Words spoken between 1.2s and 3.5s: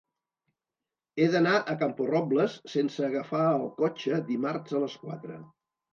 d'anar a Camporrobles sense agafar